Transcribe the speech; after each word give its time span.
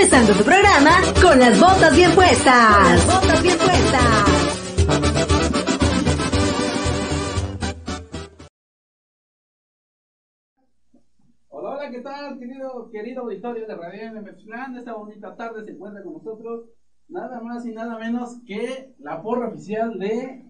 empezando 0.00 0.32
tu 0.32 0.44
programa 0.44 0.92
con 1.20 1.38
las 1.38 1.60
botas 1.60 1.94
bien 1.94 2.10
puestas. 2.12 2.76
Con 2.76 2.92
las 2.96 3.06
botas 3.06 3.42
bien 3.42 3.58
puestas. 3.58 4.00
Hola, 11.50 11.70
hola, 11.70 11.90
¿qué 11.90 12.00
tal, 12.00 12.38
querido, 12.38 12.90
querido 12.90 13.22
auditorio 13.24 13.66
de 13.66 13.76
Radio 13.76 14.02
M 14.04 14.30
Esta 14.78 14.94
bonita 14.94 15.36
tarde 15.36 15.64
se 15.66 15.72
encuentra 15.72 16.02
con 16.02 16.14
nosotros 16.14 16.64
nada 17.08 17.38
más 17.42 17.66
y 17.66 17.72
nada 17.72 17.98
menos 17.98 18.38
que 18.46 18.94
la 19.00 19.20
porra 19.20 19.48
oficial 19.48 19.98
de 19.98 20.46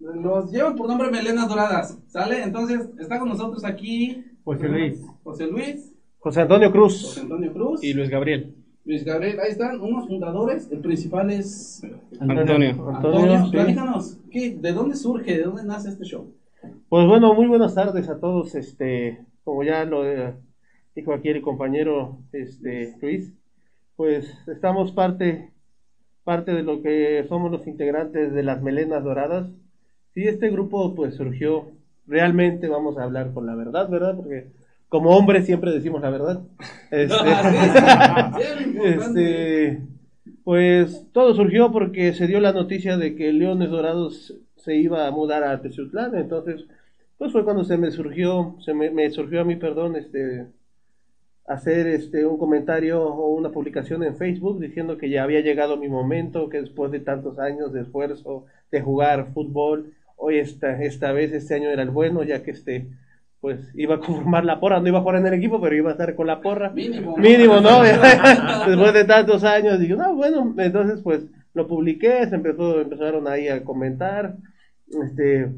los 0.00 0.52
llevan 0.52 0.76
por 0.76 0.86
nombre 0.86 1.10
Melenas 1.10 1.48
Doradas, 1.48 1.98
¿sale? 2.08 2.42
Entonces 2.42 2.90
está 2.98 3.18
con 3.18 3.30
nosotros 3.30 3.64
aquí 3.64 4.22
José 4.44 4.68
Luis. 4.68 5.02
José 5.24 5.46
Luis. 5.46 5.97
José 6.18 6.42
Antonio 6.42 6.72
Cruz. 6.72 7.02
José 7.04 7.20
Antonio 7.20 7.52
Cruz. 7.52 7.82
Y 7.82 7.94
Luis 7.94 8.10
Gabriel. 8.10 8.54
Luis 8.84 9.04
Gabriel, 9.04 9.38
ahí 9.40 9.50
están 9.50 9.80
unos 9.80 10.08
fundadores. 10.08 10.70
El 10.72 10.80
principal 10.80 11.30
es 11.30 11.82
Antonio. 12.18 12.88
Antonio, 12.88 13.50
platícanos, 13.50 14.18
¿de 14.30 14.72
dónde 14.72 14.96
surge, 14.96 15.36
de 15.36 15.42
dónde 15.42 15.64
nace 15.64 15.90
este 15.90 16.04
show? 16.04 16.32
Pues 16.88 17.06
bueno, 17.06 17.34
muy 17.34 17.46
buenas 17.46 17.74
tardes 17.74 18.08
a 18.08 18.18
todos. 18.18 18.54
Este, 18.54 19.18
como 19.44 19.62
ya 19.62 19.84
lo 19.84 20.10
eh, 20.10 20.34
dijo 20.94 21.12
aquí 21.12 21.28
el 21.28 21.42
compañero 21.42 22.18
este, 22.32 22.96
Luis, 23.00 23.32
pues 23.94 24.26
estamos 24.48 24.92
parte, 24.92 25.52
parte 26.24 26.52
de 26.52 26.62
lo 26.62 26.80
que 26.82 27.24
somos 27.28 27.50
los 27.52 27.66
integrantes 27.66 28.32
de 28.32 28.42
las 28.42 28.62
Melenas 28.62 29.04
Doradas. 29.04 29.50
Sí, 30.14 30.24
este 30.24 30.50
grupo 30.50 30.94
pues 30.94 31.14
surgió, 31.14 31.72
realmente 32.06 32.68
vamos 32.68 32.96
a 32.96 33.04
hablar 33.04 33.32
con 33.34 33.46
la 33.46 33.54
verdad, 33.54 33.88
¿verdad? 33.88 34.16
Porque 34.16 34.50
como 34.88 35.10
hombres 35.10 35.46
siempre 35.46 35.72
decimos 35.72 36.02
la 36.02 36.10
verdad. 36.10 36.42
Este, 36.90 37.14
este, 38.84 39.82
pues 40.42 41.06
todo 41.12 41.34
surgió 41.34 41.70
porque 41.70 42.14
se 42.14 42.26
dio 42.26 42.40
la 42.40 42.52
noticia 42.52 42.96
de 42.96 43.14
que 43.14 43.30
Leones 43.32 43.68
Dorados 43.68 44.34
se 44.56 44.76
iba 44.76 45.06
a 45.06 45.10
mudar 45.10 45.44
a 45.44 45.60
Teciutlán, 45.60 46.16
entonces 46.16 46.64
pues 47.18 47.32
fue 47.32 47.44
cuando 47.44 47.64
se 47.64 47.76
me 47.76 47.90
surgió, 47.90 48.56
se 48.64 48.72
me, 48.72 48.90
me 48.90 49.10
surgió 49.10 49.42
a 49.42 49.44
mí, 49.44 49.56
perdón, 49.56 49.96
este 49.96 50.46
hacer 51.48 51.86
este 51.86 52.26
un 52.26 52.38
comentario 52.38 53.02
o 53.02 53.34
una 53.34 53.50
publicación 53.50 54.04
en 54.04 54.16
Facebook 54.16 54.60
diciendo 54.60 54.98
que 54.98 55.08
ya 55.08 55.24
había 55.24 55.40
llegado 55.40 55.78
mi 55.78 55.88
momento, 55.88 56.48
que 56.48 56.60
después 56.60 56.92
de 56.92 57.00
tantos 57.00 57.38
años 57.38 57.72
de 57.72 57.82
esfuerzo 57.82 58.44
de 58.70 58.82
jugar 58.82 59.32
fútbol, 59.32 59.94
hoy 60.16 60.38
esta, 60.38 60.82
esta 60.82 61.12
vez 61.12 61.32
este 61.32 61.54
año 61.54 61.70
era 61.70 61.82
el 61.82 61.90
bueno, 61.90 62.22
ya 62.22 62.42
que 62.42 62.50
este 62.50 62.86
pues 63.40 63.70
iba 63.74 63.96
a 63.96 64.00
conformar 64.00 64.44
la 64.44 64.58
porra, 64.58 64.80
no 64.80 64.88
iba 64.88 64.98
a 64.98 65.02
jugar 65.02 65.16
en 65.16 65.26
el 65.26 65.34
equipo, 65.34 65.60
pero 65.60 65.76
iba 65.76 65.90
a 65.90 65.92
estar 65.92 66.14
con 66.14 66.26
la 66.26 66.40
porra. 66.40 66.70
Mínimo. 66.70 67.16
Mínimo, 67.16 67.60
¿no? 67.60 67.82
Después 68.66 68.92
de 68.92 69.04
tantos 69.04 69.44
años, 69.44 69.78
dije, 69.78 69.94
no, 69.94 70.14
bueno, 70.14 70.54
entonces 70.58 71.00
pues 71.02 71.26
lo 71.54 71.66
publiqué, 71.66 72.26
se 72.26 72.34
empezó, 72.34 72.80
empezaron 72.80 73.28
ahí 73.28 73.48
a 73.48 73.64
comentar, 73.64 74.36
este, 75.04 75.50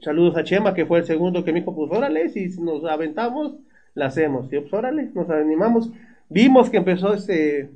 saludos 0.00 0.36
a 0.36 0.44
Chema, 0.44 0.74
que 0.74 0.86
fue 0.86 0.98
el 0.98 1.04
segundo 1.04 1.44
que 1.44 1.52
me 1.52 1.60
dijo, 1.60 1.74
pues 1.74 1.90
órale, 1.90 2.28
si 2.28 2.48
nos 2.60 2.84
aventamos, 2.84 3.56
la 3.94 4.06
hacemos. 4.06 4.52
Y 4.52 4.60
pues 4.60 4.72
órale, 4.72 5.10
nos 5.14 5.28
animamos. 5.30 5.90
Vimos 6.28 6.70
que 6.70 6.78
empezó 6.78 7.14
este, 7.14 7.70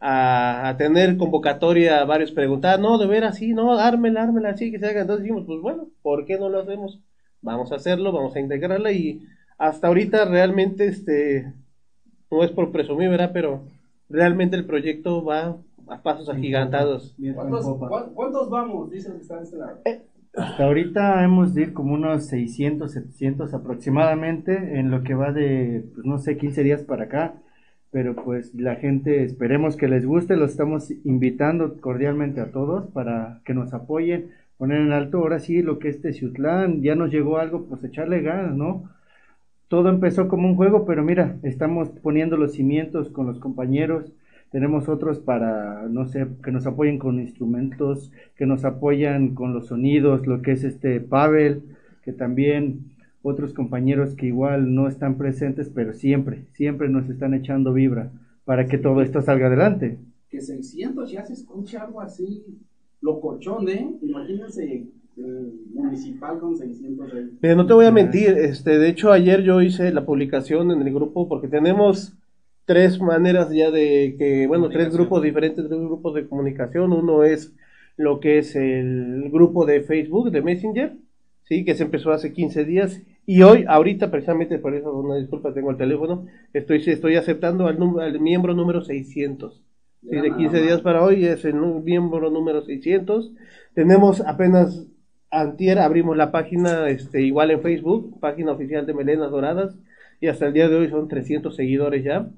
a, 0.00 0.74
tener 0.78 1.16
convocatoria, 1.16 2.04
varios 2.04 2.32
preguntar, 2.32 2.80
no, 2.80 2.98
de 2.98 3.06
veras, 3.06 3.36
sí, 3.36 3.52
no, 3.52 3.78
ármela, 3.78 4.22
ármela, 4.22 4.50
así 4.50 4.70
que 4.70 4.78
se 4.78 4.86
haga. 4.86 5.02
Entonces 5.02 5.24
dijimos, 5.24 5.44
pues 5.46 5.60
bueno, 5.60 5.88
¿por 6.02 6.24
qué 6.24 6.38
no 6.38 6.48
lo 6.48 6.60
hacemos? 6.60 7.00
Vamos 7.42 7.72
a 7.72 7.76
hacerlo, 7.76 8.12
vamos 8.12 8.36
a 8.36 8.40
integrarla 8.40 8.92
y 8.92 9.26
hasta 9.58 9.88
ahorita 9.88 10.24
realmente, 10.24 10.86
este, 10.86 11.52
no 12.30 12.44
es 12.44 12.50
por 12.50 12.72
presumir, 12.72 13.10
¿verdad? 13.10 13.30
Pero 13.32 13.64
realmente 14.08 14.56
el 14.56 14.66
proyecto 14.66 15.24
va 15.24 15.56
a 15.88 16.02
pasos 16.02 16.28
agigantados. 16.28 17.16
¿Cuántos, 17.34 18.50
vamos? 18.50 18.90
Dicen 18.90 19.14
que 19.14 19.22
están 19.22 19.42
este 19.42 19.56
lado. 19.56 19.80
Eh, 19.84 20.02
hasta 20.34 20.64
ahorita 20.64 21.24
hemos 21.24 21.54
de 21.54 21.62
ir 21.62 21.72
como 21.72 21.94
unos 21.94 22.26
600, 22.26 22.92
700 22.92 23.52
aproximadamente 23.52 24.78
en 24.78 24.90
lo 24.90 25.02
que 25.02 25.14
va 25.14 25.32
de, 25.32 25.84
pues 25.94 26.06
no 26.06 26.18
sé, 26.18 26.36
15 26.36 26.62
días 26.62 26.82
para 26.82 27.04
acá 27.04 27.34
pero 27.90 28.14
pues 28.14 28.54
la 28.54 28.76
gente 28.76 29.24
esperemos 29.24 29.76
que 29.76 29.88
les 29.88 30.06
guste, 30.06 30.36
los 30.36 30.52
estamos 30.52 30.90
invitando 31.04 31.80
cordialmente 31.80 32.40
a 32.40 32.52
todos 32.52 32.86
para 32.90 33.40
que 33.44 33.54
nos 33.54 33.74
apoyen, 33.74 34.30
poner 34.60 34.82
en 34.82 34.92
alto 34.92 35.16
ahora 35.16 35.38
sí 35.38 35.62
lo 35.62 35.78
que 35.78 35.88
es 35.88 36.02
Teciutlán, 36.02 36.82
ya 36.82 36.94
nos 36.94 37.10
llegó 37.10 37.38
algo, 37.38 37.64
pues 37.64 37.82
echarle 37.82 38.20
ganas, 38.20 38.54
¿no? 38.54 38.90
Todo 39.68 39.88
empezó 39.88 40.28
como 40.28 40.46
un 40.46 40.54
juego, 40.54 40.84
pero 40.84 41.02
mira, 41.02 41.38
estamos 41.42 41.88
poniendo 41.88 42.36
los 42.36 42.52
cimientos 42.52 43.08
con 43.08 43.26
los 43.26 43.38
compañeros, 43.38 44.12
tenemos 44.50 44.86
otros 44.90 45.18
para, 45.18 45.88
no 45.88 46.04
sé, 46.04 46.26
que 46.44 46.52
nos 46.52 46.66
apoyen 46.66 46.98
con 46.98 47.20
instrumentos, 47.20 48.12
que 48.36 48.44
nos 48.44 48.66
apoyan 48.66 49.34
con 49.34 49.54
los 49.54 49.68
sonidos, 49.68 50.26
lo 50.26 50.42
que 50.42 50.52
es 50.52 50.62
este 50.62 51.00
Pavel, 51.00 51.62
que 52.02 52.12
también 52.12 52.90
otros 53.22 53.54
compañeros 53.54 54.14
que 54.14 54.26
igual 54.26 54.74
no 54.74 54.88
están 54.88 55.16
presentes, 55.16 55.70
pero 55.74 55.94
siempre, 55.94 56.44
siempre 56.52 56.90
nos 56.90 57.08
están 57.08 57.32
echando 57.32 57.72
vibra 57.72 58.10
para 58.44 58.66
que 58.66 58.76
todo 58.76 59.00
esto 59.00 59.22
salga 59.22 59.46
adelante. 59.46 59.96
Que 60.28 60.42
600 60.42 61.10
ya 61.10 61.24
se 61.24 61.32
escucha 61.32 61.82
algo 61.82 62.02
así, 62.02 62.44
lo 63.00 63.20
colchón, 63.20 63.68
¿eh? 63.68 63.94
Imagínense 64.02 64.86
municipal 65.74 66.38
con 66.38 66.56
600. 66.56 67.12
Pero 67.40 67.56
no 67.56 67.66
te 67.66 67.74
voy 67.74 67.86
a 67.86 67.90
mentir, 67.90 68.30
este, 68.30 68.78
de 68.78 68.88
hecho 68.88 69.12
ayer 69.12 69.42
yo 69.42 69.60
hice 69.60 69.92
la 69.92 70.04
publicación 70.04 70.70
en 70.70 70.82
el 70.82 70.94
grupo 70.94 71.28
porque 71.28 71.48
tenemos 71.48 72.14
tres 72.64 73.00
maneras 73.00 73.50
ya 73.50 73.70
de 73.70 74.14
que, 74.18 74.46
bueno, 74.46 74.68
tres 74.68 74.92
grupos 74.92 75.22
diferentes, 75.22 75.66
tres 75.66 75.80
grupos 75.80 76.14
de 76.14 76.28
comunicación. 76.28 76.92
Uno 76.92 77.24
es 77.24 77.52
lo 77.96 78.20
que 78.20 78.38
es 78.38 78.54
el 78.56 79.28
grupo 79.30 79.66
de 79.66 79.82
Facebook, 79.82 80.30
de 80.30 80.42
Messenger, 80.42 80.96
sí, 81.44 81.64
que 81.64 81.74
se 81.74 81.84
empezó 81.84 82.12
hace 82.12 82.32
15 82.32 82.64
días 82.64 83.02
y 83.26 83.42
hoy, 83.42 83.64
ahorita, 83.68 84.10
precisamente 84.10 84.58
por 84.58 84.74
eso, 84.74 84.92
una 84.92 85.16
disculpa, 85.16 85.52
tengo 85.52 85.70
el 85.70 85.76
teléfono, 85.76 86.26
estoy, 86.52 86.78
estoy 86.86 87.16
aceptando 87.16 87.66
al, 87.66 87.78
al 88.00 88.20
miembro 88.20 88.54
número 88.54 88.82
600. 88.82 89.62
Sí, 90.02 90.16
de 90.16 90.34
15 90.34 90.62
días 90.62 90.80
para 90.80 91.02
hoy 91.02 91.26
es 91.26 91.44
el 91.44 91.54
miembro 91.54 92.30
número 92.30 92.62
600. 92.62 93.32
Tenemos 93.74 94.20
apenas 94.26 94.86
antier 95.30 95.78
abrimos 95.78 96.16
la 96.16 96.32
página 96.32 96.88
este 96.88 97.22
igual 97.22 97.50
en 97.50 97.60
Facebook, 97.60 98.18
página 98.20 98.52
oficial 98.52 98.86
de 98.86 98.94
Melenas 98.94 99.30
Doradas 99.30 99.76
y 100.20 100.26
hasta 100.26 100.46
el 100.46 100.52
día 100.52 100.68
de 100.68 100.76
hoy 100.76 100.90
son 100.90 101.08
300 101.08 101.54
seguidores 101.54 102.04
ya 102.04 102.28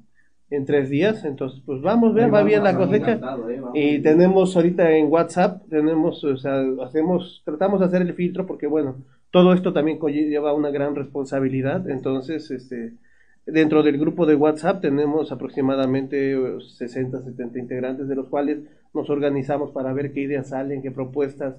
en 0.51 0.67
tres 0.67 0.91
días, 0.91 1.25
entonces 1.25 1.63
pues 1.65 1.81
vamos, 1.81 2.13
ver, 2.13 2.33
va 2.33 2.43
bien 2.43 2.63
la 2.63 2.77
cosecha. 2.77 3.19
eh, 3.49 3.97
y 3.97 3.99
tenemos 4.01 4.55
ahorita 4.55 4.91
en 4.93 5.11
WhatsApp, 5.11 5.63
tenemos, 5.71 6.23
o 6.25 6.37
sea, 6.37 6.63
hacemos, 6.85 7.41
tratamos 7.47 7.81
de 7.81 7.87
hacer 7.87 8.03
el 8.03 8.13
filtro 8.13 8.47
porque 8.47 8.67
bueno, 8.67 8.97
todo 9.31 9.55
esto 9.55 9.73
también 9.73 9.99
lleva 9.99 10.53
una 10.53 10.71
gran 10.71 10.95
responsabilidad, 10.95 11.89
entonces, 11.89 12.51
este, 12.51 12.93
dentro 13.47 13.83
del 13.83 13.99
grupo 13.99 14.27
de 14.27 14.35
WhatsApp 14.35 14.81
tenemos 14.81 15.31
aproximadamente 15.33 16.37
60, 16.79 17.23
70 17.23 17.59
integrantes, 17.59 18.09
de 18.09 18.15
los 18.15 18.29
cuales 18.29 18.61
nos 18.95 19.11
organizamos 19.11 19.73
para 19.73 19.93
ver 19.93 20.13
qué 20.13 20.21
ideas 20.21 20.51
salen, 20.51 20.83
qué 20.83 20.91
propuestas, 20.91 21.57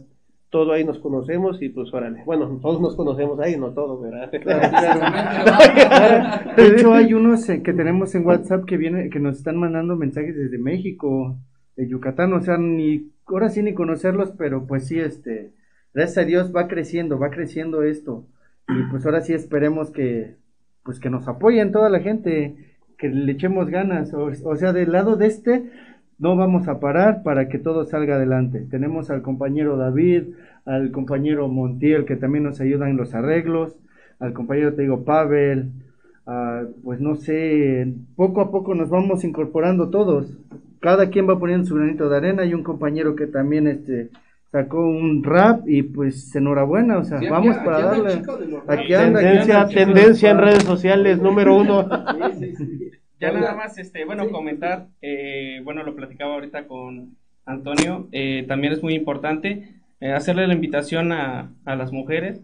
todo 0.49 0.73
ahí 0.73 0.83
nos 0.83 0.99
conocemos 0.99 1.61
y 1.63 1.69
pues 1.69 1.91
órale, 1.93 2.23
bueno, 2.25 2.59
todos 2.61 2.79
nos 2.79 2.95
conocemos 2.95 3.39
ahí, 3.39 3.57
no 3.57 3.71
todos, 3.71 3.99
¿verdad? 4.03 4.29
De 6.55 6.67
hecho 6.67 6.93
hay 6.93 7.15
unos 7.15 7.49
eh, 7.49 7.63
que 7.63 7.73
tenemos 7.73 8.13
en 8.13 8.23
WhatsApp 8.23 8.65
que 8.65 8.77
viene, 8.77 9.09
que 9.09 9.19
nos 9.19 9.37
están 9.37 9.57
mandando 9.57 9.95
mensajes 9.95 10.35
desde 10.35 10.59
México, 10.59 11.39
de 11.75 11.87
Yucatán, 11.87 12.33
o 12.33 12.41
sea, 12.41 12.57
ni, 12.57 13.09
ahora 13.25 13.49
sí 13.49 13.63
ni 13.63 13.73
conocerlos, 13.73 14.31
pero 14.37 14.67
pues 14.67 14.87
sí, 14.87 14.99
este, 14.99 15.53
gracias 15.91 16.19
a 16.19 16.27
Dios 16.27 16.53
va 16.55 16.67
creciendo, 16.67 17.17
va 17.17 17.31
creciendo 17.31 17.81
esto. 17.81 18.27
Y 18.67 18.83
pues 18.91 19.07
ahora 19.07 19.21
sí 19.21 19.33
esperemos 19.33 19.89
que, 19.89 20.35
pues 20.83 20.99
que 20.99 21.09
nos 21.09 21.27
apoyen 21.27 21.71
toda 21.71 21.89
la 21.89 21.99
gente, 21.99 22.55
que 22.97 23.09
le 23.09 23.31
echemos 23.31 23.69
ganas. 23.69 24.13
O, 24.13 24.55
sea, 24.55 24.73
del 24.73 24.91
lado 24.91 25.15
de 25.15 25.27
este, 25.27 25.69
no 26.19 26.35
vamos 26.35 26.67
a 26.67 26.79
parar 26.79 27.23
para 27.23 27.49
que 27.49 27.59
todo 27.59 27.85
salga 27.85 28.15
adelante. 28.15 28.67
Tenemos 28.69 29.09
al 29.09 29.21
compañero 29.21 29.77
David, 29.77 30.35
al 30.65 30.91
compañero 30.91 31.47
Montiel, 31.47 32.05
que 32.05 32.15
también 32.15 32.43
nos 32.43 32.61
ayuda 32.61 32.89
en 32.89 32.97
los 32.97 33.13
arreglos, 33.15 33.77
al 34.19 34.33
compañero, 34.33 34.73
te 34.73 34.83
digo, 34.83 35.03
Pavel, 35.03 35.71
pues 36.83 36.99
no 37.01 37.15
sé, 37.15 37.93
poco 38.15 38.41
a 38.41 38.51
poco 38.51 38.73
nos 38.75 38.89
vamos 38.89 39.23
incorporando 39.23 39.89
todos. 39.89 40.37
Cada 40.79 41.09
quien 41.09 41.27
va 41.27 41.39
poniendo 41.39 41.65
su 41.65 41.75
granito 41.75 42.09
de 42.09 42.17
arena. 42.17 42.43
Hay 42.43 42.53
un 42.53 42.63
compañero 42.63 43.15
que 43.15 43.27
también 43.27 43.67
este, 43.67 44.09
sacó 44.53 44.85
un 44.85 45.23
rap 45.23 45.67
y 45.67 45.81
pues 45.81 46.35
enhorabuena, 46.35 46.99
o 46.99 47.03
sea, 47.03 47.19
vamos 47.27 47.57
para 47.65 47.85
darle. 47.85 48.21
Aquí 48.67 48.93
anda, 48.93 49.19
tendencia, 49.19 49.65
tendencia 49.65 50.29
en 50.29 50.37
redes 50.37 50.63
sociales 50.63 51.19
número 51.19 51.55
uno. 51.57 51.89
Ya 53.19 53.31
nada 53.31 53.55
más, 53.55 53.79
este, 53.79 54.05
bueno, 54.05 54.29
comentar, 54.29 54.89
eh, 55.01 55.59
bueno, 55.63 55.81
lo 55.81 55.95
platicaba 55.95 56.35
ahorita 56.35 56.67
con 56.67 57.17
Antonio, 57.47 58.07
eh, 58.11 58.45
también 58.47 58.73
es 58.73 58.83
muy 58.83 58.93
importante 58.93 59.69
eh, 59.99 60.11
hacerle 60.11 60.45
la 60.45 60.53
invitación 60.53 61.11
a, 61.13 61.51
a 61.65 61.75
las 61.75 61.91
mujeres 61.91 62.39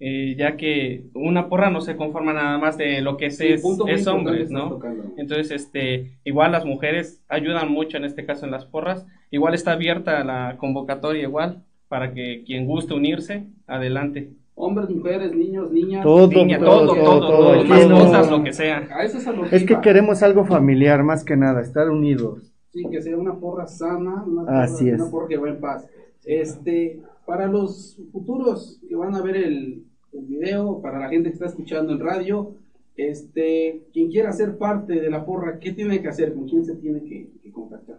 eh, 0.00 0.34
ya 0.38 0.56
que 0.56 1.04
una 1.14 1.48
porra 1.48 1.70
no 1.70 1.80
se 1.82 1.94
conforma 1.96 2.32
nada 2.32 2.56
más 2.58 2.76
de 2.78 3.00
lo 3.02 3.16
que 3.16 3.26
es, 3.26 3.36
Sí, 3.36 3.48
es, 3.48 3.62
es 3.88 4.06
hombres, 4.08 4.50
¿no? 4.50 4.70
tocando. 4.70 5.04
Entonces, 5.18 5.50
este, 5.50 6.12
igual 6.24 6.52
las 6.52 6.64
mujeres 6.64 7.22
ayudan 7.28 7.70
mucho 7.70 7.96
en 7.98 8.04
este 8.04 8.24
caso 8.24 8.46
en 8.46 8.50
las 8.52 8.64
porras. 8.64 9.06
Igual 9.30 9.54
está 9.54 9.72
abierta 9.72 10.24
la 10.24 10.56
convocatoria 10.58 11.22
igual 11.22 11.62
para 11.88 12.12
que 12.14 12.42
quien 12.46 12.66
guste 12.66 12.94
unirse, 12.94 13.44
adelante. 13.66 14.30
Hombres, 14.54 14.90
mujeres, 14.90 15.34
niños, 15.34 15.70
niñas. 15.70 16.02
Todo, 16.02 16.28
Niña, 16.28 16.58
todo, 16.58 16.86
todo, 16.86 16.86
todo, 16.86 17.04
todo, 17.04 17.20
todo, 17.20 17.36
todo, 17.38 17.60
aquí 17.60 17.68
más 17.68 17.88
no- 17.88 17.98
cosas, 18.00 18.30
lo 18.30 18.44
que 18.44 18.52
sea. 18.52 18.88
A 18.94 19.04
eso 19.04 19.18
es 19.18 19.26
a 19.26 19.32
lo 19.32 19.44
Es 19.46 19.64
que 19.64 19.72
iba. 19.72 19.80
queremos 19.80 20.22
algo 20.22 20.44
familiar 20.44 21.02
más 21.02 21.24
que 21.24 21.36
nada, 21.36 21.60
estar 21.62 21.88
unidos. 21.90 22.52
Sí, 22.72 22.84
que 22.90 23.00
sea 23.02 23.16
una 23.16 23.34
porra 23.34 23.66
sana, 23.66 24.22
una 24.26 24.42
porra, 24.44 24.62
Así 24.62 24.88
es. 24.88 25.00
una 25.00 25.10
porra 25.10 25.28
que 25.28 25.36
va 25.38 25.48
en 25.48 25.60
paz. 25.60 25.88
Este, 26.24 27.00
para 27.26 27.46
los 27.46 27.98
futuros 28.12 28.80
que 28.88 28.94
van 28.96 29.14
a 29.14 29.22
ver 29.22 29.36
el, 29.36 29.82
el 30.12 30.26
video, 30.26 30.80
para 30.80 30.98
la 30.98 31.08
gente 31.08 31.28
que 31.28 31.34
está 31.34 31.46
escuchando 31.46 31.92
en 31.92 32.00
radio, 32.00 32.54
este, 32.96 33.82
quien 33.92 34.10
quiera 34.10 34.32
ser 34.32 34.58
parte 34.58 35.00
de 35.00 35.10
la 35.10 35.24
porra, 35.24 35.58
¿qué 35.58 35.72
tiene 35.72 36.00
que 36.00 36.08
hacer? 36.08 36.34
¿Con 36.34 36.48
quién 36.48 36.64
se 36.64 36.76
tiene 36.76 37.02
que, 37.02 37.28
contactar? 37.52 37.98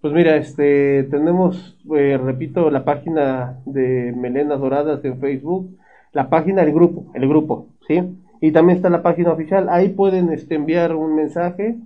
Pues 0.00 0.12
mira, 0.12 0.36
este, 0.36 1.04
tenemos, 1.04 1.78
eh, 1.96 2.18
repito, 2.22 2.70
la 2.70 2.84
página 2.84 3.60
de 3.64 4.12
Melenas 4.16 4.60
Doradas 4.60 5.04
en 5.04 5.18
Facebook, 5.18 5.76
la 6.12 6.28
página 6.28 6.62
del 6.62 6.74
grupo, 6.74 7.10
el 7.14 7.28
grupo, 7.28 7.68
¿sí? 7.86 8.02
Y 8.40 8.52
también 8.52 8.76
está 8.76 8.90
la 8.90 9.02
página 9.02 9.32
oficial, 9.32 9.68
ahí 9.70 9.88
pueden 9.88 10.32
este, 10.32 10.54
enviar 10.54 10.94
un 10.94 11.14
mensaje 11.14 11.76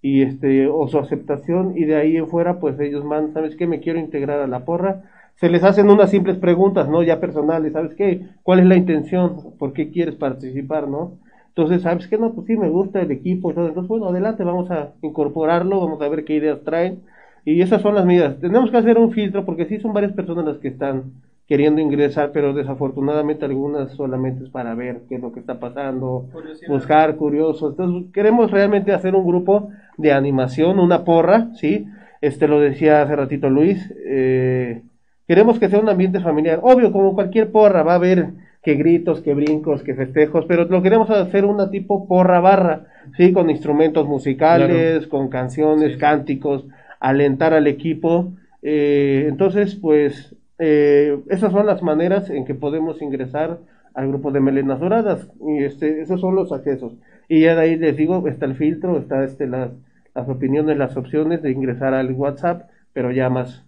y 0.00 0.22
este, 0.22 0.68
o 0.68 0.86
su 0.88 0.98
aceptación 0.98 1.76
y 1.76 1.84
de 1.84 1.96
ahí 1.96 2.16
en 2.16 2.28
fuera, 2.28 2.60
pues 2.60 2.78
ellos 2.78 3.04
mandan, 3.04 3.34
¿sabes 3.34 3.56
qué? 3.56 3.66
Me 3.66 3.80
quiero 3.80 3.98
integrar 3.98 4.40
a 4.40 4.46
la 4.46 4.64
porra. 4.64 5.02
Se 5.36 5.48
les 5.50 5.62
hacen 5.64 5.90
unas 5.90 6.10
simples 6.10 6.38
preguntas, 6.38 6.88
¿no? 6.88 7.02
Ya 7.02 7.20
personales, 7.20 7.72
¿sabes 7.72 7.94
qué? 7.94 8.22
¿Cuál 8.42 8.60
es 8.60 8.66
la 8.66 8.76
intención? 8.76 9.36
¿Por 9.58 9.72
qué 9.72 9.90
quieres 9.90 10.14
participar, 10.14 10.88
no? 10.88 11.12
Entonces, 11.48 11.82
¿sabes 11.82 12.06
qué? 12.08 12.18
No, 12.18 12.32
pues 12.32 12.46
sí, 12.46 12.56
me 12.56 12.68
gusta 12.68 13.00
el 13.00 13.10
equipo. 13.10 13.50
Entonces, 13.50 13.86
bueno, 13.88 14.08
adelante, 14.08 14.44
vamos 14.44 14.70
a 14.70 14.90
incorporarlo, 15.02 15.80
vamos 15.80 16.00
a 16.02 16.08
ver 16.08 16.24
qué 16.24 16.34
ideas 16.34 16.60
traen. 16.64 17.00
Y 17.44 17.60
esas 17.62 17.80
son 17.82 17.94
las 17.94 18.04
medidas. 18.04 18.38
Tenemos 18.40 18.70
que 18.70 18.76
hacer 18.76 18.98
un 18.98 19.12
filtro 19.12 19.44
porque 19.44 19.66
sí 19.66 19.78
son 19.78 19.92
varias 19.92 20.12
personas 20.12 20.44
las 20.44 20.58
que 20.58 20.68
están 20.68 21.12
queriendo 21.46 21.80
ingresar, 21.80 22.32
pero 22.32 22.52
desafortunadamente 22.52 23.44
algunas 23.44 23.92
solamente 23.92 24.44
es 24.44 24.50
para 24.50 24.74
ver 24.74 25.02
qué 25.08 25.14
es 25.14 25.22
lo 25.22 25.32
que 25.32 25.40
está 25.40 25.60
pasando, 25.60 26.26
Curiosidad. 26.32 26.68
buscar 26.68 27.16
curiosos. 27.16 27.70
Entonces, 27.70 28.10
queremos 28.12 28.50
realmente 28.50 28.92
hacer 28.92 29.14
un 29.14 29.26
grupo 29.26 29.68
de 29.96 30.12
animación, 30.12 30.80
una 30.80 31.04
porra, 31.04 31.50
¿sí? 31.54 31.86
Este 32.20 32.48
lo 32.48 32.58
decía 32.58 33.02
hace 33.02 33.14
ratito 33.14 33.48
Luis, 33.48 33.78
eh, 34.04 34.82
queremos 35.26 35.58
que 35.58 35.68
sea 35.68 35.78
un 35.80 35.88
ambiente 35.88 36.20
familiar. 36.20 36.60
Obvio, 36.62 36.92
como 36.92 37.14
cualquier 37.14 37.50
porra, 37.50 37.82
va 37.82 37.92
a 37.92 37.96
haber 37.96 38.28
que 38.62 38.74
gritos, 38.74 39.20
que 39.20 39.34
brincos, 39.34 39.82
que 39.82 39.94
festejos, 39.94 40.44
pero 40.46 40.64
lo 40.64 40.82
queremos 40.82 41.08
hacer 41.10 41.44
una 41.44 41.70
tipo 41.70 42.08
porra 42.08 42.40
barra, 42.40 42.86
¿sí? 43.16 43.32
Con 43.32 43.48
instrumentos 43.48 44.06
musicales, 44.08 45.06
con 45.06 45.28
canciones, 45.28 45.92
Sí. 45.92 45.98
cánticos, 45.98 46.66
alentar 46.98 47.54
al 47.54 47.66
equipo. 47.68 48.32
Eh, 48.62 49.26
entonces, 49.28 49.76
pues, 49.76 50.34
eh, 50.58 51.16
esas 51.28 51.52
son 51.52 51.66
las 51.66 51.82
maneras 51.82 52.28
en 52.30 52.44
que 52.44 52.54
podemos 52.54 53.00
ingresar 53.02 53.58
al 53.94 54.08
grupo 54.08 54.32
de 54.32 54.40
Melenas 54.40 54.80
Doradas. 54.80 55.28
Y 55.46 55.62
este, 55.62 56.00
esos 56.00 56.20
son 56.20 56.34
los 56.34 56.50
accesos. 56.52 56.94
Y 57.28 57.42
ya 57.42 57.54
de 57.54 57.60
ahí 57.62 57.76
les 57.76 57.96
digo, 57.96 58.26
está 58.26 58.46
el 58.46 58.56
filtro, 58.56 58.98
está 58.98 59.22
este, 59.24 59.46
las, 59.46 59.70
las 60.14 60.28
opiniones, 60.28 60.76
las 60.76 60.96
opciones 60.96 61.40
de 61.42 61.52
ingresar 61.52 61.94
al 61.94 62.10
WhatsApp, 62.12 62.68
pero 62.92 63.12
ya 63.12 63.30
más 63.30 63.64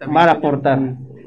También 0.00 0.14
para 0.14 0.32
aportar. 0.32 0.78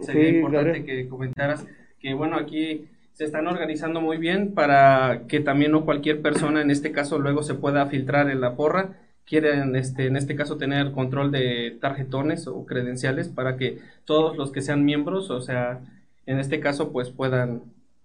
Sería 0.02 0.30
Sí, 0.30 0.36
importante 0.36 0.72
claro. 0.72 0.86
que 0.86 1.08
comentaras 1.08 1.66
que, 2.00 2.14
bueno, 2.14 2.36
aquí 2.36 2.86
se 3.14 3.24
están 3.24 3.48
organizando 3.48 4.02
muy 4.02 4.18
bien 4.18 4.54
para 4.54 5.22
que 5.28 5.40
también 5.40 5.72
no 5.72 5.86
cualquier 5.86 6.22
persona, 6.22 6.62
en 6.62 6.72
este 6.72 6.92
caso, 6.92 7.20
luego 7.20 7.44
se 7.44 7.54
pueda 7.54 7.86
filtrar 7.86 8.30
en 8.30 8.42
la 8.42 8.56
porra. 8.56 8.98
Quieren, 9.26 9.76
este, 9.78 10.08
en 10.08 10.18
este 10.18 10.36
caso, 10.36 10.58
tener 10.58 10.92
control 10.92 11.32
de 11.32 11.78
tarjetones 11.80 12.48
o 12.48 12.66
credenciales 12.66 13.30
para 13.30 13.56
que 13.56 13.78
todos 14.04 14.36
los 14.36 14.52
que 14.52 14.62
sean 14.62 14.84
miembros, 14.84 15.30
o 15.30 15.40
sea, 15.40 15.80
en 16.26 16.40
este 16.40 16.60
caso, 16.60 16.92
pues 16.92 17.10
puedan 17.12 17.62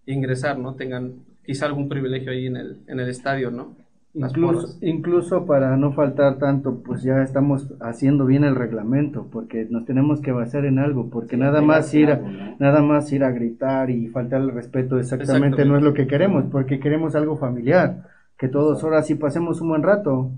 ingresar, 0.06 0.58
¿no? 0.58 0.74
Tengan 0.74 1.14
quizá 1.44 1.66
algún 1.66 1.88
privilegio 1.88 2.30
ahí 2.30 2.46
en 2.46 2.56
el, 2.56 2.76
en 2.86 3.00
el 3.00 3.08
estadio, 3.08 3.50
¿no? 3.50 3.74
Incluso, 4.18 4.78
incluso 4.80 5.46
para 5.46 5.76
no 5.76 5.92
faltar 5.92 6.38
tanto, 6.38 6.82
pues 6.84 7.04
ya 7.04 7.22
estamos 7.22 7.72
haciendo 7.80 8.26
bien 8.26 8.42
el 8.42 8.56
reglamento, 8.56 9.28
porque 9.30 9.68
nos 9.70 9.84
tenemos 9.84 10.20
que 10.20 10.32
basar 10.32 10.64
en 10.64 10.80
algo, 10.80 11.08
porque 11.08 11.36
nada 11.36 11.60
más 11.60 11.94
ir 11.94 12.10
a, 12.10 12.14
algo, 12.14 12.28
¿no? 12.28 12.56
nada 12.58 12.82
más 12.82 13.12
ir 13.12 13.22
a 13.22 13.30
gritar 13.30 13.90
y 13.90 14.08
faltar 14.08 14.40
el 14.40 14.50
respeto 14.50 14.98
exactamente, 14.98 15.62
Exactamente. 15.62 15.64
no 15.66 15.76
es 15.76 15.84
lo 15.84 15.94
que 15.94 16.08
queremos, 16.08 16.46
porque 16.50 16.80
queremos 16.80 17.14
algo 17.14 17.36
familiar, 17.36 18.02
que 18.36 18.48
todos 18.48 18.82
ahora 18.82 19.02
sí 19.02 19.14
pasemos 19.14 19.60
un 19.60 19.68
buen 19.68 19.84
rato. 19.84 20.32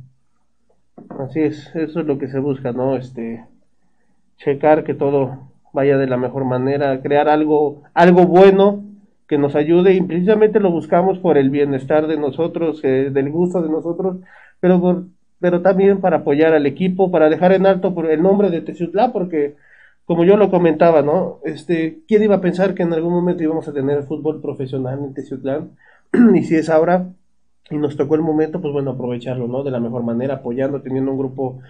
Así 1.18 1.40
es, 1.40 1.74
eso 1.74 2.00
es 2.00 2.06
lo 2.06 2.18
que 2.18 2.28
se 2.28 2.38
busca, 2.38 2.72
¿no? 2.72 2.96
Este, 2.96 3.44
checar 4.36 4.84
que 4.84 4.92
todo 4.92 5.48
vaya 5.72 5.96
de 5.96 6.06
la 6.06 6.18
mejor 6.18 6.44
manera, 6.44 7.00
crear 7.00 7.30
algo, 7.30 7.82
algo 7.94 8.26
bueno 8.26 8.89
que 9.30 9.38
nos 9.38 9.56
ayude 9.56 9.94
y 9.94 10.02
precisamente 10.02 10.60
lo 10.60 10.72
buscamos 10.72 11.20
por 11.20 11.38
el 11.38 11.50
bienestar 11.50 12.08
de 12.08 12.18
nosotros, 12.18 12.80
eh, 12.84 13.10
del 13.12 13.30
gusto 13.30 13.62
de 13.62 13.70
nosotros, 13.70 14.18
pero 14.60 14.80
por- 14.82 15.06
pero 15.40 15.62
también 15.62 16.00
para 16.02 16.18
apoyar 16.18 16.54
al 16.54 16.66
equipo, 16.66 17.10
para 17.12 17.30
dejar 17.30 17.52
en 17.54 17.66
alto 17.66 17.94
por 17.94 18.10
el 18.10 18.22
nombre 18.22 18.50
de 18.50 18.62
Teciutlá, 18.62 19.12
porque 19.12 19.56
como 20.06 20.24
yo 20.24 20.36
lo 20.36 20.50
comentaba, 20.50 21.02
¿no? 21.02 21.40
Este, 21.44 22.00
¿quién 22.08 22.22
iba 22.24 22.36
a 22.36 22.40
pensar 22.42 22.74
que 22.74 22.82
en 22.82 22.92
algún 22.92 23.12
momento 23.14 23.42
íbamos 23.44 23.68
a 23.68 23.72
tener 23.72 24.02
fútbol 24.04 24.40
profesional 24.42 24.98
en 25.04 25.14
Teciutlán? 25.14 25.70
y 26.34 26.42
si 26.44 26.56
es 26.56 26.68
ahora, 26.68 27.08
y 27.70 27.76
nos 27.78 27.96
tocó 27.96 28.14
el 28.16 28.22
momento, 28.22 28.60
pues 28.60 28.72
bueno, 28.72 28.92
aprovecharlo, 28.92 29.46
¿no? 29.48 29.62
De 29.62 29.70
la 29.70 29.80
mejor 29.80 30.02
manera, 30.02 30.34
apoyando, 30.36 30.82
teniendo 30.82 31.12
un 31.12 31.18
grupo 31.18 31.60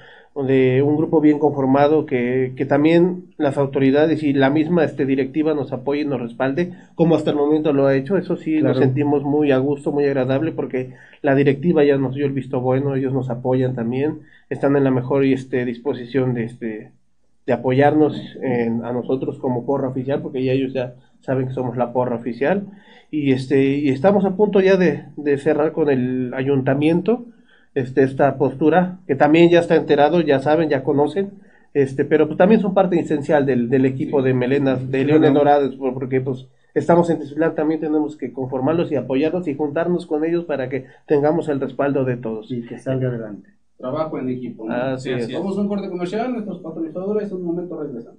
de 0.47 0.81
un 0.83 0.97
grupo 0.97 1.21
bien 1.21 1.39
conformado 1.41 2.07
que, 2.07 2.53
que 2.57 2.65
también 2.65 3.25
las 3.37 3.59
autoridades 3.59 4.23
y 4.23 4.33
la 4.33 4.49
misma 4.49 4.85
este 4.85 5.05
directiva 5.05 5.55
nos 5.55 5.73
apoye 5.73 6.03
y 6.03 6.05
nos 6.05 6.21
respalde, 6.21 6.73
como 6.95 7.17
hasta 7.17 7.31
el 7.31 7.37
momento 7.37 7.73
lo 7.73 7.87
ha 7.87 7.97
hecho, 7.97 8.17
eso 8.17 8.37
sí 8.37 8.61
Claro. 8.61 8.69
nos 8.69 8.79
sentimos 8.79 9.25
muy 9.25 9.51
a 9.51 9.59
gusto, 9.59 9.91
muy 9.93 10.05
agradable 10.05 10.53
porque 10.53 10.95
la 11.23 11.35
directiva 11.35 11.85
ya 11.85 11.97
nos 11.99 12.15
dio 12.15 12.27
el 12.27 12.33
visto 12.33 12.61
bueno, 12.61 12.95
ellos 12.95 13.13
nos 13.13 13.29
apoyan 13.29 13.75
también, 13.75 14.21
están 14.49 14.77
en 14.77 14.85
la 14.85 14.91
mejor 14.93 15.25
este 15.25 15.65
disposición 15.65 16.35
de 16.35 16.45
este 16.45 16.93
de 17.47 17.53
apoyarnos 17.53 18.17
en- 18.43 18.85
a 18.85 18.93
nosotros 18.93 19.39
como 19.39 19.67
porra 19.67 19.89
oficial, 19.89 20.23
porque 20.23 20.45
ya 20.45 20.53
ellos 20.53 20.73
ya 20.73 20.95
saben 21.21 21.49
que 21.49 21.53
somos 21.55 21.77
la 21.77 21.93
porra 21.93 22.17
oficial, 22.17 22.67
y 23.11 23.33
este, 23.33 23.63
y 23.77 23.89
estamos 23.91 24.25
a 24.25 24.37
punto 24.37 24.61
ya 24.61 24.77
de, 24.77 25.05
de 25.17 25.39
cerrar 25.39 25.73
con 25.73 25.91
el 25.91 26.33
ayuntamiento, 26.35 27.27
este, 27.75 28.03
esta 28.03 28.37
postura, 28.39 28.99
que 29.07 29.15
también 29.17 29.51
ya 29.51 29.61
está 29.61 29.77
enterado, 29.77 30.21
ya 30.21 30.41
saben, 30.41 30.69
ya 30.69 30.83
conocen, 30.83 31.31
este, 31.75 32.05
pero 32.05 32.27
pues 32.27 32.37
también 32.39 32.61
son 32.61 32.75
parte 32.75 32.99
esencial 32.99 33.47
del, 33.47 33.69
del 33.69 33.85
equipo 33.87 34.23
de 34.23 34.35
Melenas, 34.35 34.91
de 34.91 35.05
Leones 35.05 35.33
Dorados, 35.35 35.77
por- 35.77 35.95
porque 35.95 36.21
pues 36.21 36.49
estamos 36.75 37.11
en 37.11 37.21
Tizulán, 37.21 37.55
también 37.55 37.81
tenemos 37.81 38.17
que 38.17 38.33
conformarlos 38.33 38.91
y 38.91 38.97
apoyarlos 38.97 39.47
y 39.49 39.55
juntarnos 39.55 40.07
con 40.07 40.25
ellos 40.25 40.45
para 40.47 40.69
que 40.69 40.87
tengamos 41.07 41.49
el 41.49 41.61
respaldo 41.61 42.05
de 42.05 42.17
todos. 42.17 42.51
Y 42.51 42.63
que 42.67 42.79
salga 42.79 43.09
adelante. 43.09 43.51
Trabajo 43.79 44.19
en 44.19 44.29
equipo. 44.31 44.67
¿no? 44.67 44.75
Así 44.75 45.09
Sí, 45.11 45.15
es. 45.15 45.25
así 45.25 45.33
es. 45.33 45.39
Vamos 45.39 45.57
a 45.59 45.61
un 45.63 45.69
corte 45.69 45.89
comercial, 45.89 46.33
nuestros 46.33 46.59
patrocinadores, 46.61 47.33
un 47.33 47.45
momento 47.45 47.81
regresamos. 47.83 48.19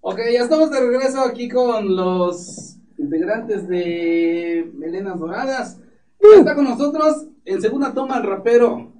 Ok, 0.00 0.18
ya 0.32 0.42
estamos 0.42 0.70
de 0.70 0.80
regreso 0.80 1.20
aquí 1.20 1.48
con 1.48 1.94
los 1.94 2.76
integrantes 2.98 3.68
de 3.68 4.70
Melenas 4.74 5.18
Doradas. 5.18 5.80
Ya 6.20 6.38
está 6.38 6.54
con 6.54 6.64
nosotros 6.64 7.26
en 7.44 7.60
segunda 7.60 7.94
toma 7.94 8.18
el 8.18 8.24
rapero. 8.24 8.92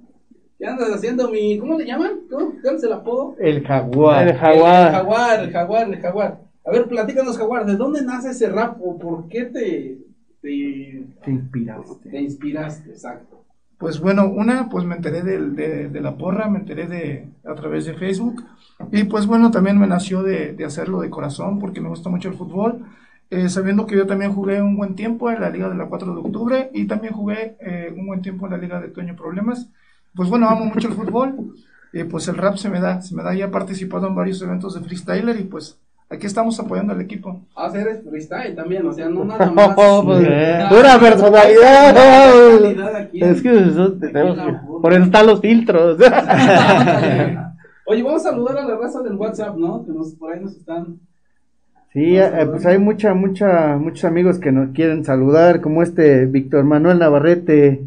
¿Qué 0.57 0.65
andas 0.65 0.91
haciendo 0.93 1.29
mi... 1.29 1.57
¿Cómo 1.57 1.77
le 1.77 1.85
llaman? 1.85 2.21
¿Cómo? 2.29 2.53
¿Cuál 2.61 2.75
es 2.75 2.83
el 2.83 2.93
apodo? 2.93 3.35
El 3.39 3.65
jaguar. 3.65 4.27
El 4.27 4.37
jaguar. 4.37 4.87
El 4.87 4.93
jaguar, 4.93 5.43
el 5.43 5.51
jaguar, 5.51 5.87
el 5.89 6.01
jaguar. 6.01 6.41
A 6.65 6.71
ver, 6.71 6.87
platícanos, 6.87 7.37
Jaguar, 7.37 7.65
¿de 7.65 7.75
dónde 7.75 8.01
nace 8.03 8.29
ese 8.29 8.47
rap 8.47 8.77
o 8.81 8.97
por 8.97 9.27
qué 9.27 9.45
te, 9.45 9.97
te, 10.41 11.05
Te 11.23 11.31
inspiraste. 11.31 12.09
te 12.09 12.21
inspiraste? 12.21 12.89
Exacto. 12.89 13.42
Pues 13.77 13.99
bueno, 13.99 14.27
una, 14.27 14.69
pues 14.69 14.85
me 14.85 14.95
enteré 14.95 15.23
de, 15.23 15.89
de 15.89 16.01
la 16.01 16.15
porra, 16.15 16.49
me 16.49 16.59
enteré 16.59 16.87
de, 16.87 17.27
a 17.43 17.55
través 17.55 17.85
de 17.85 17.93
Facebook. 17.93 18.43
Y 18.91 19.03
pues 19.05 19.25
bueno, 19.25 19.51
también 19.51 19.79
me 19.79 19.87
nació 19.87 20.23
de, 20.23 20.57
hacerlo 20.65 21.01
de 21.01 21.09
corazón 21.09 21.59
porque 21.59 21.81
me 21.81 21.89
gusta 21.89 22.09
mucho 22.09 22.29
el 22.29 22.35
fútbol. 22.35 22.85
Eh, 23.29 23.49
sabiendo 23.49 23.87
que 23.87 23.95
yo 23.95 24.05
también 24.05 24.33
jugué 24.33 24.61
un 24.61 24.75
buen 24.75 24.95
tiempo 24.95 25.31
en 25.31 25.41
la 25.41 25.49
Liga 25.49 25.69
de 25.69 25.75
la 25.75 25.87
4 25.87 26.13
de 26.13 26.19
Octubre 26.19 26.69
y 26.73 26.85
también 26.85 27.13
jugué 27.13 27.57
eh, 27.59 27.93
un 27.97 28.05
buen 28.05 28.21
tiempo 28.21 28.45
en 28.45 28.51
la 28.51 28.57
Liga 28.57 28.79
de 28.79 28.89
Toño 28.89 29.15
Problemas. 29.15 29.69
Pues 30.13 30.29
bueno, 30.29 30.47
amo 30.49 30.65
mucho 30.65 30.87
el 30.87 30.93
fútbol. 30.93 31.55
Y 31.91 32.03
pues 32.05 32.27
el 32.27 32.37
rap 32.37 32.57
se 32.57 32.69
me 32.69 32.79
da, 32.79 33.01
se 33.01 33.15
me 33.15 33.23
da. 33.23 33.35
Ya 33.35 33.45
he 33.45 33.49
participado 33.49 34.07
en 34.07 34.15
varios 34.15 34.41
eventos 34.41 34.73
de 34.73 34.81
freestyler 34.81 35.39
y 35.39 35.43
pues 35.43 35.79
aquí 36.09 36.25
estamos 36.27 36.59
apoyando 36.59 36.93
al 36.93 37.01
equipo. 37.01 37.41
Ah, 37.55 37.67
o 37.67 37.71
sea, 37.71 37.81
eres 37.81 38.03
freestyle 38.07 38.55
también, 38.55 38.85
o 38.85 38.93
sea, 38.93 39.09
no 39.09 39.25
nada 39.25 39.51
más. 39.55 39.73
Oh, 39.77 40.03
pues, 40.05 40.21
Yeah. 40.21 40.69
pura 40.69 40.99
personalidad. 40.99 42.95
Aquí 42.97 43.23
Es 43.23 43.41
que 43.41 43.51
eso 43.57 43.93
tenemos 43.93 44.37
por 44.81 44.93
eso 44.93 45.03
están 45.03 45.27
los 45.27 45.39
filtros. 45.41 45.97
Oye, 47.85 48.01
vamos 48.01 48.25
a 48.25 48.29
saludar 48.29 48.57
a 48.57 48.65
la 48.65 48.77
raza 48.77 49.01
del 49.01 49.15
WhatsApp, 49.15 49.57
¿no? 49.57 49.85
Que 49.85 49.91
nos, 49.91 50.13
por 50.15 50.31
ahí 50.33 50.39
nos 50.41 50.55
están. 50.55 50.99
Sí, 51.91 52.17
eh, 52.17 52.31
pues 52.49 52.65
hay 52.65 52.79
mucha, 52.79 53.13
mucha, 53.13 53.77
muchos 53.77 54.05
amigos 54.05 54.39
que 54.39 54.51
nos 54.51 54.69
quieren 54.71 55.03
saludar, 55.05 55.61
como 55.61 55.83
este 55.83 56.25
Víctor 56.25 56.63
Manuel 56.63 56.97
Navarrete, 56.99 57.83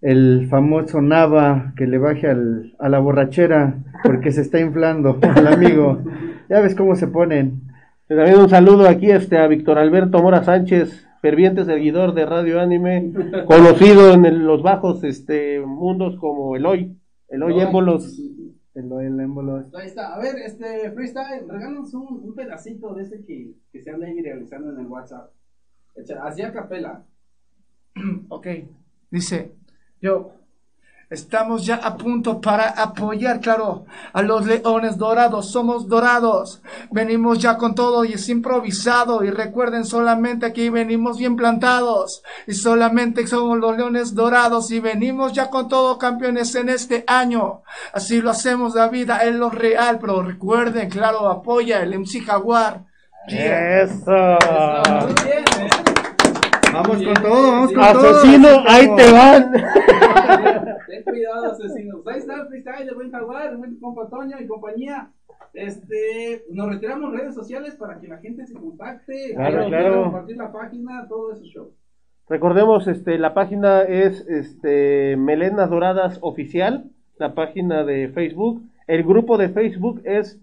el 0.00 0.48
famoso 0.50 1.00
Nava, 1.00 1.72
que 1.76 1.86
le 1.86 1.98
baje 1.98 2.28
al, 2.28 2.74
a 2.78 2.88
la 2.88 2.98
borrachera 2.98 3.74
porque 4.02 4.32
se 4.32 4.40
está 4.40 4.58
inflando 4.58 5.18
el 5.36 5.46
amigo. 5.46 6.00
Ya 6.48 6.60
ves 6.60 6.74
cómo 6.74 6.94
se 6.96 7.06
ponen. 7.08 7.62
También 8.08 8.38
un 8.38 8.48
saludo 8.48 8.88
aquí 8.88 9.10
este, 9.10 9.36
a 9.38 9.46
Víctor 9.48 9.78
Alberto 9.78 10.22
Mora 10.22 10.44
Sánchez, 10.44 11.06
ferviente 11.20 11.64
seguidor 11.64 12.14
de 12.14 12.24
Radio 12.26 12.60
Anime, 12.60 13.12
conocido 13.46 14.12
en 14.12 14.24
el- 14.26 14.44
los 14.46 14.62
bajos 14.62 15.02
este, 15.04 15.60
mundos 15.60 16.16
como 16.18 16.54
Eloy, 16.56 16.96
Eloy 17.28 17.60
Émbolos. 17.60 18.18
El, 18.74 18.92
el 18.92 19.18
émbolos. 19.20 19.74
Ahí 19.74 19.86
está. 19.86 20.14
A 20.14 20.18
ver, 20.20 20.36
este 20.44 20.90
freestyle, 20.90 21.48
regálanos 21.48 21.94
un, 21.94 22.20
un 22.22 22.34
pedacito 22.34 22.92
de 22.94 23.04
ese 23.04 23.24
que, 23.24 23.54
que 23.72 23.80
se 23.82 23.90
anda 23.90 24.06
ahí 24.06 24.20
realizando 24.20 24.70
en 24.70 24.80
el 24.80 24.86
WhatsApp. 24.86 25.30
Así 26.22 26.42
a 26.42 26.52
capela. 26.52 27.02
Ok, 28.28 28.46
dice, 29.10 29.52
yo, 30.02 30.32
estamos 31.08 31.64
ya 31.64 31.76
a 31.76 31.96
punto 31.96 32.40
para 32.40 32.68
apoyar, 32.68 33.40
claro, 33.40 33.84
a 34.12 34.22
los 34.22 34.44
leones 34.44 34.98
dorados, 34.98 35.50
somos 35.50 35.88
dorados, 35.88 36.60
venimos 36.90 37.38
ya 37.38 37.56
con 37.56 37.74
todo 37.74 38.04
y 38.04 38.14
es 38.14 38.28
improvisado, 38.28 39.22
y 39.22 39.30
recuerden 39.30 39.84
solamente 39.84 40.46
aquí 40.46 40.68
venimos 40.68 41.18
bien 41.18 41.36
plantados, 41.36 42.22
y 42.46 42.54
solamente 42.54 43.26
somos 43.26 43.58
los 43.58 43.76
leones 43.76 44.14
dorados, 44.14 44.70
y 44.70 44.80
venimos 44.80 45.32
ya 45.32 45.48
con 45.48 45.68
todo 45.68 45.98
campeones 45.98 46.54
en 46.56 46.68
este 46.68 47.04
año, 47.06 47.62
así 47.92 48.20
lo 48.20 48.30
hacemos 48.30 48.74
la 48.74 48.88
vida, 48.88 49.18
es 49.18 49.34
lo 49.34 49.50
real, 49.50 49.98
pero 50.00 50.22
recuerden, 50.22 50.90
claro, 50.90 51.28
apoya 51.28 51.82
el 51.82 51.98
MC 51.98 52.24
Jaguar. 52.24 52.84
Yeah. 53.28 53.82
Eso. 53.82 54.38
Muy 55.00 55.14
bien. 55.24 55.70
Vamos 56.76 57.02
con 57.02 57.14
todo, 57.14 57.52
vamos 57.52 57.72
con 57.72 57.82
todo. 57.92 58.10
Asesino, 58.10 58.48
ahí 58.68 58.86
te 58.96 59.10
van. 59.10 59.52
Ten 60.86 61.04
cuidado, 61.04 61.52
asesinos. 61.52 62.06
Ahí 62.06 62.18
está 62.18 62.34
el 62.34 62.48
freestyle 62.48 62.86
de 62.86 62.94
buen 62.94 63.10
jaguar, 63.10 63.50
de 63.50 63.56
buen 63.56 63.80
compa 63.80 64.10
Toño 64.10 64.36
y 64.38 64.46
compañía. 64.46 65.10
Este, 65.54 66.44
nos 66.50 66.68
retiramos 66.68 67.14
redes 67.14 67.34
sociales 67.34 67.76
para 67.76 67.98
que 67.98 68.08
la 68.08 68.18
gente 68.18 68.46
se 68.46 68.52
contacte. 68.52 69.32
Claro, 69.34 69.66
claro. 69.68 70.02
compartir 70.02 70.36
la 70.36 70.52
página, 70.52 71.06
todo 71.08 71.32
ese 71.32 71.44
show. 71.44 71.72
Recordemos, 72.28 72.86
este, 72.88 73.18
la 73.18 73.32
página 73.32 73.80
es 73.82 74.26
este, 74.28 75.16
Melenas 75.16 75.70
Doradas 75.70 76.18
Oficial, 76.20 76.90
la 77.18 77.34
página 77.34 77.84
de 77.84 78.08
Facebook. 78.10 78.62
El 78.86 79.02
grupo 79.02 79.38
de 79.38 79.48
Facebook 79.48 80.02
es 80.04 80.38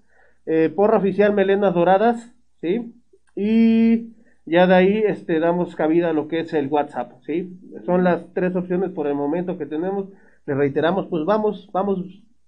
eh, 0.48 0.72
Porra 0.76 0.98
Oficial 0.98 1.34
Melenas 1.36 1.76
Doradas, 1.76 2.34
¿sí? 2.60 2.96
Y 3.36 4.14
ya 4.46 4.68
de 4.68 4.76
ahí 4.76 5.04
este, 5.06 5.40
damos 5.40 5.76
cabida 5.76 6.10
a 6.10 6.14
lo 6.14 6.28
que 6.28 6.42
es 6.42 6.54
el 6.54 6.68
WhatsApp, 6.68 7.14
¿sí? 7.26 7.58
Son 7.86 8.04
las 8.04 8.34
tres 8.34 8.56
opciones 8.56 8.92
por 8.92 9.08
el 9.08 9.16
momento 9.16 9.58
que 9.58 9.66
tenemos. 9.66 10.10
Le 10.46 10.56
reiteramos, 10.56 11.08
pues 11.08 11.24
vamos, 11.26 11.70
vamos, 11.72 12.00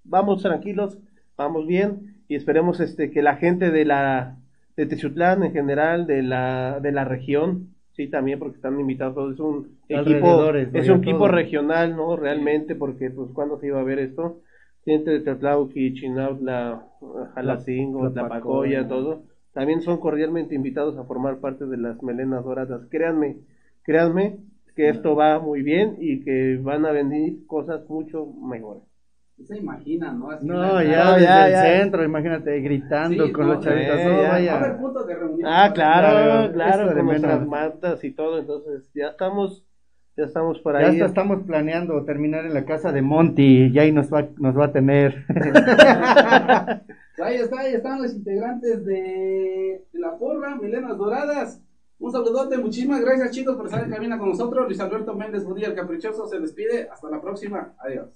vamos 0.04 0.42
tranquilos, 0.42 1.00
vamos 1.38 1.66
bien 1.68 2.16
y 2.28 2.36
esperemos 2.36 2.80
este, 2.80 3.12
que 3.12 3.22
la 3.22 3.38
gente 3.38 3.72
de 3.72 3.86
la 3.86 4.38
de 4.75 4.86
Techutlán 4.86 5.44
en 5.44 5.54
general, 5.54 6.06
de 6.06 6.22
la, 6.22 6.80
de 6.82 6.92
la 6.92 7.06
región, 7.06 7.70
sí, 7.94 8.08
también 8.08 8.40
porque 8.40 8.58
están 8.58 8.80
invitados, 8.80 9.16
todos. 9.16 9.34
es 9.34 9.40
un 9.40 9.70
equipo, 9.88 10.54
es 10.54 10.90
un 10.90 10.98
equipo 10.98 11.20
todo. 11.20 11.28
regional, 11.30 11.96
¿no? 11.96 12.18
Realmente, 12.18 12.75
porque 12.75 13.10
pues 13.10 13.32
cuando 13.32 13.58
se 13.58 13.68
iba 13.68 13.80
a 13.80 13.84
ver 13.84 14.00
esto, 14.00 14.42
gente 14.84 15.12
de 15.12 15.22
Tetlauqui, 15.22 15.94
Chinautla, 15.94 16.86
Jalacingo. 17.36 18.12
Tlapacoya, 18.12 18.88
todo, 18.88 19.24
también 19.56 19.82
son 19.82 20.00
cordialmente 20.00 20.56
invitados 20.56 20.98
a 21.00 21.06
formar 21.06 21.40
parte 21.40 21.66
de 21.66 21.78
las 21.78 22.04
melenas 22.04 22.46
doradas. 22.46 22.88
Créanme, 22.92 23.38
créanme 23.84 24.38
que 24.76 24.90
esto 24.90 25.16
va 25.16 25.40
muy 25.40 25.64
bien 25.64 25.98
y 26.00 26.24
que 26.24 26.58
van 26.62 26.86
a 26.86 26.92
venir 26.92 27.48
cosas 27.48 27.90
mucho 27.90 28.28
mejores. 28.28 28.84
Se 29.48 29.58
imaginan, 29.58 30.20
¿no? 30.20 30.32
Así 30.32 30.46
No, 30.48 30.82
ya 30.84 31.18
ya, 31.20 31.48
el 31.48 31.52
ya. 31.52 31.62
centro, 31.62 32.04
imagínate, 32.04 32.60
gritando 32.62 33.26
Sí, 33.26 33.32
con 33.34 33.48
no, 33.48 33.54
los 33.56 33.64
chavitas. 33.64 34.00
eh, 34.00 34.06
no, 34.06 34.22
ya. 34.22 34.28
Va 34.30 34.34
a 34.34 34.56
haber 34.58 34.72
vaya. 34.72 34.78
puntos 34.82 35.08
de 35.08 35.16
reunión. 35.16 35.50
Ah, 35.52 35.72
claro, 35.74 36.54
Claro, 36.54 36.54
claro, 36.54 36.94
con 36.94 37.06
nuestras 37.06 37.48
mantas 37.48 38.04
y 38.04 38.12
todo, 38.14 38.40
entonces 38.40 38.90
ya 38.94 39.08
estamos, 39.10 39.66
ya 40.18 40.24
estamos 40.26 40.60
por 40.60 40.74
Ya 40.80 40.88
ahí. 40.88 40.94
hasta 40.96 41.06
estamos 41.08 41.44
planeando 41.46 42.04
terminar 42.06 42.46
en 42.46 42.54
la 42.54 42.66
casa 42.66 42.92
de 42.92 43.02
Monty, 43.02 43.68
y 43.74 43.80
ahí 43.80 43.92
nos 43.92 44.12
va, 44.14 44.28
nos 44.38 44.58
va 44.58 44.66
a 44.66 44.72
tener. 44.72 45.26
Ahí 47.18 47.38
está, 47.38 47.62
ahí 47.62 47.74
están 47.74 48.02
los 48.02 48.14
integrantes 48.14 48.86
de, 48.86 49.86
de 49.94 50.00
la 50.00 50.18
porra, 50.18 50.56
Milenas 50.58 50.98
Doradas. 50.98 51.62
Un 51.98 52.12
saludote, 52.12 52.58
muchísimas 52.58 53.00
gracias 53.00 53.32
chicos 53.32 53.56
por 53.56 53.68
estar 53.68 53.86
en 53.86 53.90
cabina 53.90 54.18
con 54.20 54.28
nosotros. 54.28 54.66
Luis 54.68 54.82
Alberto 54.82 55.16
Méndez 55.16 55.46
Budía, 55.46 55.70
el 55.70 55.76
caprichoso, 55.76 56.28
se 56.28 56.42
despide. 56.42 56.90
Hasta 56.92 57.10
la 57.10 57.22
próxima. 57.22 57.74
Adiós. 57.80 58.10